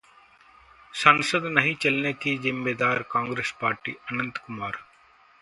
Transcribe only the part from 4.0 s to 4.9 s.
Anant Kumar